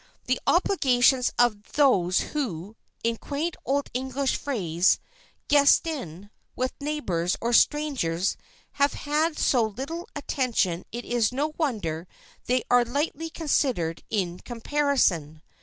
[0.25, 4.97] The obligations of those who, in quaint old English phrase,
[5.47, 8.35] "guesten" with neighbors, or strangers,
[8.81, 12.07] have had so little attention it is no wonder
[12.47, 15.43] they are lightly considered, in comparison.